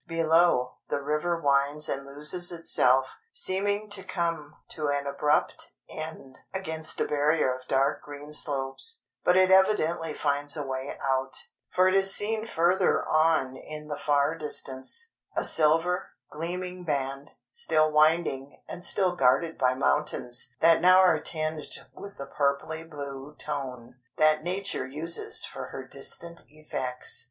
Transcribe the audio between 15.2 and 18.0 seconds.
a silver, gleaming band, still